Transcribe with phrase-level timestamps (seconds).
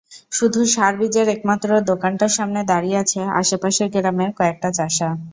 [0.31, 5.09] শুধু সার-বীজের একমাত্র দোকানটার সামনে দাঁড়িয়ে আছে আশপাশের গেরামের কয়েকটা চাষা।